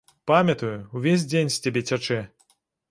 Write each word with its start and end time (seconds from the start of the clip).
Памятаю, 0.31 0.79
увесь 1.01 1.27
дзень 1.29 1.53
з 1.57 1.61
цябе 1.67 1.81
цячэ. 1.93 2.21